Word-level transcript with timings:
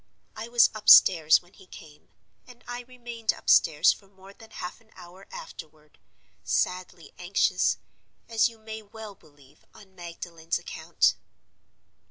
I 0.35 0.47
was 0.47 0.71
upstairs 0.73 1.43
when 1.43 1.53
he 1.53 1.67
came; 1.67 2.09
and 2.47 2.63
I 2.67 2.81
remained 2.87 3.31
upstairs 3.33 3.93
for 3.93 4.07
more 4.07 4.33
than 4.33 4.49
half 4.49 4.81
an 4.81 4.89
hour 4.95 5.27
afterward, 5.29 5.99
sadly 6.43 7.13
anxious, 7.19 7.77
as 8.27 8.49
you 8.49 8.57
may 8.57 8.81
well 8.81 9.13
believe, 9.13 9.63
on 9.75 9.93
Magdalen's 9.93 10.57
account. 10.57 11.13